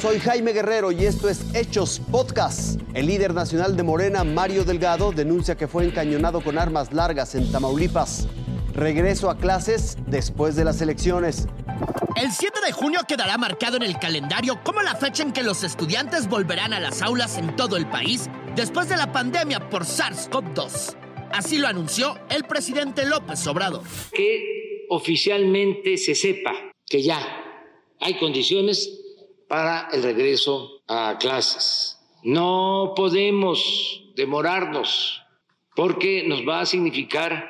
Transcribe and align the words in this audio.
Soy 0.00 0.20
Jaime 0.20 0.52
Guerrero 0.52 0.92
y 0.92 1.04
esto 1.06 1.28
es 1.28 1.44
Hechos 1.56 2.00
Podcast. 2.12 2.80
El 2.94 3.08
líder 3.08 3.34
nacional 3.34 3.76
de 3.76 3.82
Morena, 3.82 4.22
Mario 4.22 4.62
Delgado, 4.62 5.10
denuncia 5.10 5.56
que 5.56 5.66
fue 5.66 5.84
encañonado 5.84 6.40
con 6.40 6.56
armas 6.56 6.92
largas 6.92 7.34
en 7.34 7.50
Tamaulipas. 7.50 8.28
Regreso 8.74 9.28
a 9.28 9.36
clases 9.36 9.96
después 10.06 10.54
de 10.54 10.64
las 10.64 10.80
elecciones. 10.80 11.48
El 12.14 12.30
7 12.30 12.60
de 12.64 12.70
junio 12.70 13.00
quedará 13.08 13.38
marcado 13.38 13.76
en 13.76 13.82
el 13.82 13.98
calendario 13.98 14.60
como 14.62 14.82
la 14.82 14.94
fecha 14.94 15.24
en 15.24 15.32
que 15.32 15.42
los 15.42 15.64
estudiantes 15.64 16.28
volverán 16.28 16.72
a 16.72 16.78
las 16.78 17.02
aulas 17.02 17.36
en 17.36 17.56
todo 17.56 17.76
el 17.76 17.88
país 17.88 18.30
después 18.54 18.88
de 18.88 18.96
la 18.96 19.10
pandemia 19.10 19.68
por 19.68 19.82
SARS-CoV-2. 19.82 20.96
Así 21.32 21.58
lo 21.58 21.66
anunció 21.66 22.16
el 22.30 22.44
presidente 22.44 23.04
López 23.04 23.44
Obrador. 23.48 23.82
Que 24.12 24.86
oficialmente 24.90 25.96
se 25.96 26.14
sepa 26.14 26.52
que 26.86 27.02
ya 27.02 27.20
hay 27.98 28.16
condiciones 28.20 29.06
para 29.48 29.88
el 29.92 30.02
regreso 30.02 30.82
a 30.86 31.16
clases. 31.18 31.98
No 32.22 32.92
podemos 32.94 34.02
demorarnos 34.14 35.22
porque 35.74 36.24
nos 36.26 36.40
va 36.40 36.60
a 36.60 36.66
significar 36.66 37.48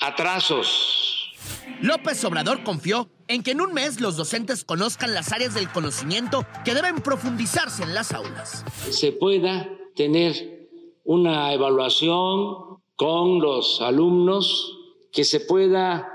atrasos. 0.00 1.34
López 1.80 2.24
Obrador 2.24 2.64
confió 2.64 3.08
en 3.28 3.42
que 3.42 3.52
en 3.52 3.60
un 3.60 3.72
mes 3.72 4.00
los 4.00 4.16
docentes 4.16 4.64
conozcan 4.64 5.14
las 5.14 5.32
áreas 5.32 5.54
del 5.54 5.70
conocimiento 5.70 6.46
que 6.64 6.74
deben 6.74 6.96
profundizarse 6.96 7.82
en 7.82 7.94
las 7.94 8.12
aulas. 8.12 8.64
Se 8.90 9.12
pueda 9.12 9.68
tener 9.94 10.68
una 11.04 11.52
evaluación 11.52 12.78
con 12.96 13.40
los 13.40 13.80
alumnos, 13.82 14.78
que 15.12 15.24
se 15.24 15.40
pueda 15.40 16.08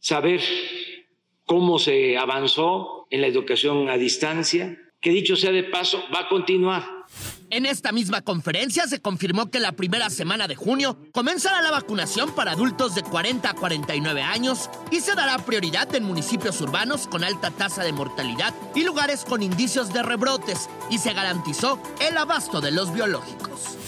saber 0.00 0.40
cómo 1.48 1.78
se 1.78 2.18
avanzó 2.18 3.08
en 3.10 3.22
la 3.22 3.26
educación 3.26 3.88
a 3.88 3.96
distancia, 3.96 4.78
que 5.00 5.10
dicho 5.10 5.34
sea 5.34 5.50
de 5.50 5.64
paso, 5.64 6.04
va 6.14 6.20
a 6.20 6.28
continuar. 6.28 6.84
En 7.50 7.64
esta 7.64 7.90
misma 7.90 8.20
conferencia 8.20 8.86
se 8.86 9.00
confirmó 9.00 9.50
que 9.50 9.58
la 9.58 9.72
primera 9.72 10.10
semana 10.10 10.46
de 10.46 10.54
junio 10.54 10.98
comenzará 11.12 11.62
la 11.62 11.70
vacunación 11.70 12.34
para 12.34 12.52
adultos 12.52 12.94
de 12.94 13.02
40 13.02 13.48
a 13.48 13.54
49 13.54 14.20
años 14.20 14.68
y 14.90 15.00
se 15.00 15.14
dará 15.14 15.38
prioridad 15.38 15.92
en 15.94 16.04
municipios 16.04 16.60
urbanos 16.60 17.08
con 17.08 17.24
alta 17.24 17.50
tasa 17.50 17.82
de 17.82 17.92
mortalidad 17.92 18.54
y 18.74 18.84
lugares 18.84 19.24
con 19.24 19.42
indicios 19.42 19.90
de 19.94 20.02
rebrotes 20.02 20.68
y 20.90 20.98
se 20.98 21.14
garantizó 21.14 21.80
el 22.06 22.18
abasto 22.18 22.60
de 22.60 22.72
los 22.72 22.92
biológicos. 22.92 23.78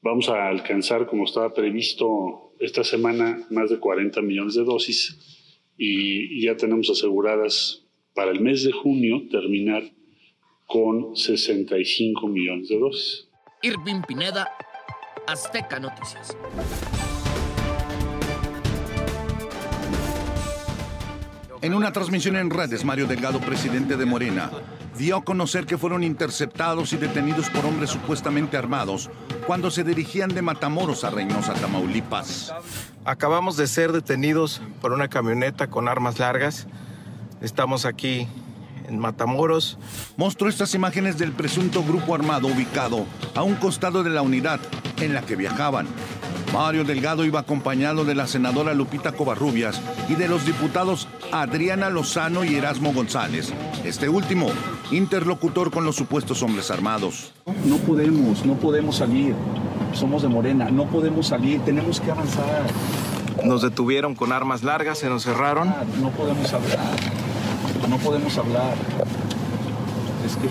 Vamos 0.00 0.30
a 0.30 0.48
alcanzar, 0.48 1.06
como 1.06 1.24
estaba 1.24 1.52
previsto 1.52 2.54
esta 2.58 2.82
semana, 2.82 3.46
más 3.50 3.68
de 3.68 3.78
40 3.78 4.22
millones 4.22 4.54
de 4.54 4.64
dosis 4.64 5.39
y 5.82 6.42
ya 6.44 6.56
tenemos 6.56 6.90
aseguradas 6.90 7.86
para 8.14 8.32
el 8.32 8.40
mes 8.40 8.64
de 8.64 8.72
junio 8.72 9.22
terminar 9.30 9.82
con 10.66 11.16
65 11.16 12.28
millones 12.28 12.68
de 12.68 12.78
dosis. 12.78 13.28
Irving 13.62 14.02
Pineda, 14.06 14.48
Azteca 15.26 15.80
Noticias. 15.80 16.36
En 21.62 21.74
una 21.74 21.92
transmisión 21.92 22.36
en 22.36 22.48
redes, 22.48 22.86
Mario 22.86 23.06
Delgado, 23.06 23.38
presidente 23.38 23.98
de 23.98 24.06
Morena, 24.06 24.50
dio 24.96 25.18
a 25.18 25.24
conocer 25.24 25.66
que 25.66 25.76
fueron 25.76 26.02
interceptados 26.02 26.94
y 26.94 26.96
detenidos 26.96 27.50
por 27.50 27.66
hombres 27.66 27.90
supuestamente 27.90 28.56
armados 28.56 29.10
cuando 29.46 29.70
se 29.70 29.84
dirigían 29.84 30.30
de 30.30 30.40
Matamoros 30.40 31.04
a 31.04 31.10
Reynosa, 31.10 31.52
Tamaulipas. 31.52 32.54
Acabamos 33.04 33.58
de 33.58 33.66
ser 33.66 33.92
detenidos 33.92 34.62
por 34.80 34.92
una 34.92 35.08
camioneta 35.08 35.66
con 35.66 35.86
armas 35.86 36.18
largas. 36.18 36.66
Estamos 37.42 37.84
aquí 37.84 38.26
en 38.88 38.98
Matamoros. 38.98 39.76
Mostró 40.16 40.48
estas 40.48 40.74
imágenes 40.74 41.18
del 41.18 41.32
presunto 41.32 41.82
grupo 41.84 42.14
armado 42.14 42.48
ubicado 42.48 43.04
a 43.34 43.42
un 43.42 43.56
costado 43.56 44.02
de 44.02 44.08
la 44.08 44.22
unidad 44.22 44.60
en 44.98 45.12
la 45.12 45.20
que 45.20 45.36
viajaban. 45.36 45.86
Mario 46.52 46.84
Delgado 46.84 47.24
iba 47.24 47.40
acompañado 47.40 48.04
de 48.04 48.14
la 48.14 48.26
senadora 48.26 48.74
Lupita 48.74 49.12
Covarrubias 49.12 49.80
y 50.08 50.14
de 50.14 50.28
los 50.28 50.44
diputados 50.46 51.08
Adriana 51.32 51.90
Lozano 51.90 52.44
y 52.44 52.54
Erasmo 52.54 52.92
González. 52.92 53.52
Este 53.84 54.08
último, 54.08 54.48
interlocutor 54.90 55.70
con 55.70 55.84
los 55.84 55.96
supuestos 55.96 56.42
hombres 56.42 56.70
armados. 56.70 57.32
No 57.64 57.76
podemos, 57.78 58.44
no 58.44 58.54
podemos 58.54 58.96
salir. 58.96 59.34
Somos 59.92 60.22
de 60.22 60.28
Morena, 60.28 60.70
no 60.70 60.86
podemos 60.86 61.26
salir, 61.28 61.60
tenemos 61.62 62.00
que 62.00 62.10
avanzar. 62.10 62.66
Nos 63.44 63.62
detuvieron 63.62 64.14
con 64.14 64.32
armas 64.32 64.62
largas, 64.62 64.98
se 64.98 65.08
nos 65.08 65.24
cerraron. 65.24 65.74
No 66.00 66.10
podemos 66.10 66.52
hablar 66.52 66.90
no 67.90 67.98
podemos 67.98 68.38
hablar. 68.38 68.74
Es 70.24 70.36
que. 70.36 70.48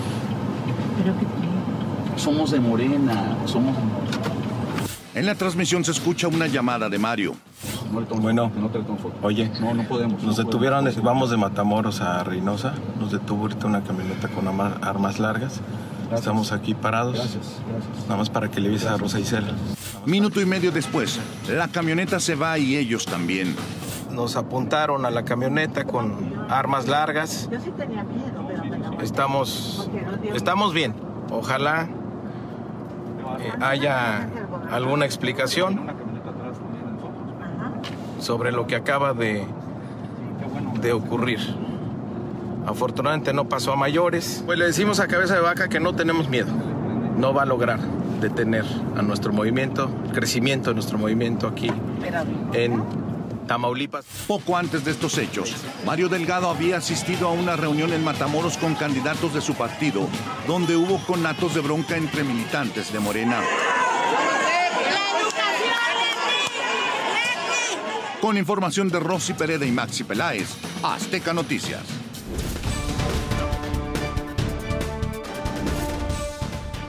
Somos 2.20 2.50
de 2.50 2.60
Morena, 2.60 3.38
somos 3.46 3.74
de 3.76 3.82
En 5.14 5.26
la 5.26 5.34
transmisión 5.34 5.84
se 5.84 5.90
escucha 5.90 6.28
una 6.28 6.46
llamada 6.46 6.88
de 6.88 6.98
Mario. 6.98 7.34
bueno, 8.20 8.52
oye, 9.22 9.50
no, 9.60 9.74
no 9.74 9.82
podemos. 9.84 10.22
Nos 10.22 10.36
detuvieron, 10.36 10.88
vamos 11.02 11.30
de 11.30 11.36
Matamoros 11.36 12.00
a 12.00 12.22
Reynosa, 12.22 12.74
nos 13.00 13.10
detuvo 13.10 13.42
ahorita 13.42 13.66
una 13.66 13.82
camioneta 13.82 14.28
con 14.28 14.46
armas 14.82 15.18
largas. 15.18 15.60
Estamos 16.14 16.52
aquí 16.52 16.74
parados. 16.74 17.14
Gracias, 17.14 17.60
gracias. 17.68 18.04
Nada 18.04 18.16
más 18.16 18.30
para 18.30 18.50
que 18.50 18.60
le 18.60 18.68
avise 18.68 18.88
a 18.88 18.96
Rosa 18.96 19.18
Isela. 19.18 19.48
Minuto 20.06 20.40
y 20.40 20.46
medio 20.46 20.70
después, 20.70 21.18
la 21.48 21.68
camioneta 21.68 22.20
se 22.20 22.36
va 22.36 22.58
y 22.58 22.76
ellos 22.76 23.04
también 23.04 23.54
nos 24.12 24.36
apuntaron 24.36 25.06
a 25.06 25.10
la 25.10 25.24
camioneta 25.24 25.84
con 25.84 26.34
armas 26.48 26.88
largas. 26.88 27.48
Yo 27.50 27.60
sí 27.60 27.70
tenía 27.76 28.04
miedo, 28.04 28.46
pero 28.46 29.02
Estamos, 29.02 29.90
estamos 30.34 30.74
bien. 30.74 30.94
Ojalá 31.30 31.88
eh, 33.40 33.52
haya 33.60 34.28
alguna 34.70 35.04
explicación 35.04 35.80
sobre 38.20 38.52
lo 38.52 38.66
que 38.66 38.76
acaba 38.76 39.14
de, 39.14 39.44
de 40.80 40.92
ocurrir. 40.92 41.40
Afortunadamente 42.66 43.32
no 43.32 43.48
pasó 43.48 43.72
a 43.72 43.76
mayores. 43.76 44.42
Pues 44.44 44.58
le 44.58 44.66
decimos 44.66 45.00
a 45.00 45.08
cabeza 45.08 45.34
de 45.34 45.40
vaca 45.40 45.68
que 45.68 45.80
no 45.80 45.94
tenemos 45.94 46.28
miedo. 46.28 46.52
No 47.16 47.32
va 47.34 47.42
a 47.42 47.46
lograr 47.46 47.80
detener 48.20 48.64
a 48.96 49.02
nuestro 49.02 49.32
movimiento, 49.32 49.90
crecimiento 50.12 50.70
de 50.70 50.74
nuestro 50.74 50.98
movimiento 50.98 51.48
aquí 51.48 51.70
en 52.52 52.82
Tamaulipas. 53.46 54.04
Poco 54.28 54.56
antes 54.56 54.84
de 54.84 54.92
estos 54.92 55.18
hechos, 55.18 55.56
Mario 55.84 56.08
Delgado 56.08 56.48
había 56.48 56.76
asistido 56.76 57.28
a 57.28 57.32
una 57.32 57.56
reunión 57.56 57.92
en 57.92 58.04
Matamoros 58.04 58.58
con 58.58 58.74
candidatos 58.74 59.34
de 59.34 59.40
su 59.40 59.54
partido, 59.54 60.06
donde 60.46 60.76
hubo 60.76 60.98
conatos 61.06 61.54
de 61.54 61.60
bronca 61.60 61.96
entre 61.96 62.22
militantes 62.22 62.92
de 62.92 63.00
Morena. 63.00 63.40
Con 68.30 68.38
información 68.38 68.88
de 68.88 69.00
Rosy 69.00 69.32
Pereda 69.32 69.66
y 69.66 69.72
Maxi 69.72 70.04
Peláez, 70.04 70.54
Azteca 70.84 71.32
Noticias. 71.32 71.82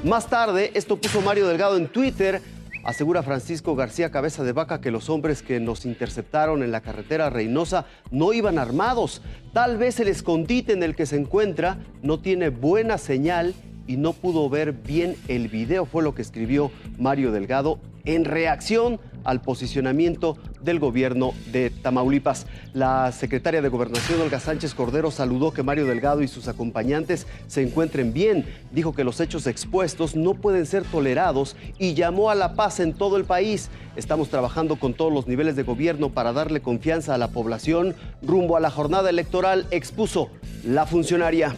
Más 0.03 0.28
tarde, 0.28 0.69
esto 0.75 0.97
puso 0.97 1.19
Mario 1.22 1.47
Delgado 1.47 1.78
en 1.78 1.88
Twitter 1.88 2.44
Asegura 2.84 3.24
Francisco 3.24 3.75
García 3.75 4.12
Cabeza 4.12 4.44
de 4.44 4.52
Vaca 4.52 4.81
que 4.81 4.91
los 4.91 5.09
hombres 5.09 5.41
que 5.41 5.59
nos 5.59 5.88
interceptaron 5.88 6.62
en 6.62 6.72
la 6.72 6.81
carretera 6.81 7.31
Reynosa 7.31 7.88
no 8.12 8.34
iban 8.34 8.59
armados. 8.59 9.23
Tal 9.52 9.79
vez 9.79 10.00
el 10.00 10.09
escondite 10.09 10.73
en 10.73 10.84
el 10.84 10.96
que 10.96 11.08
se 11.08 11.16
encuentra 11.16 11.79
no 12.03 12.19
tiene 12.19 12.50
buena 12.50 13.00
señal 13.00 13.56
y 13.88 13.97
no 13.97 14.13
pudo 14.13 14.47
ver 14.47 14.73
bien 14.73 15.16
el 15.28 15.47
video, 15.47 15.88
fue 15.88 16.03
lo 16.03 16.13
que 16.13 16.22
escribió 16.22 16.72
Mario 17.00 17.31
Delgado 17.31 17.79
en 18.06 18.25
reacción 18.25 18.99
al 19.23 19.41
posicionamiento 19.41 20.38
del 20.63 20.79
gobierno 20.79 21.34
de 21.52 21.69
Tamaulipas. 21.69 22.46
La 22.73 23.11
secretaria 23.11 23.61
de 23.61 23.69
Gobernación, 23.69 24.22
Olga 24.22 24.40
Sánchez 24.40 24.73
Cordero, 24.73 25.11
saludó 25.11 25.52
que 25.52 25.63
Mario 25.63 25.85
Delgado 25.85 26.22
y 26.22 26.28
sus 26.28 26.47
acompañantes 26.47 27.28
se 27.47 27.61
encuentren 27.61 28.13
bien. 28.13 28.46
Dijo 28.72 28.93
que 28.93 29.03
los 29.03 29.19
hechos 29.19 29.47
expuestos 29.47 30.16
no 30.16 30.34
pueden 30.34 30.66
ser 30.66 30.84
tolerados 30.84 31.55
y 31.78 31.93
llamó 31.93 32.29
a 32.29 32.35
la 32.35 32.53
paz 32.53 32.79
en 32.79 32.93
todo 32.93 33.17
el 33.17 33.25
país. 33.25 33.69
Estamos 33.96 34.29
trabajando 34.29 34.78
con 34.78 34.93
todos 34.93 35.11
los 35.11 35.28
niveles 35.28 35.55
de 35.55 35.63
gobierno 35.63 36.09
para 36.09 36.34
darle 36.34 36.61
confianza 36.61 37.14
a 37.16 37.17
la 37.17 37.29
población 37.29 37.96
rumbo 38.22 38.57
a 38.57 38.59
la 38.59 38.69
jornada 38.69 39.09
electoral, 39.09 39.67
expuso 39.72 40.29
la 40.64 40.85
funcionaria. 40.85 41.55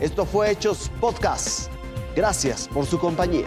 Esto 0.00 0.24
fue 0.24 0.50
Hechos 0.50 0.90
Podcast. 1.00 1.70
Gracias 2.16 2.68
por 2.68 2.86
su 2.86 2.98
compañía. 2.98 3.44